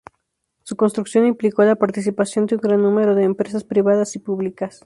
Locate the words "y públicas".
4.15-4.79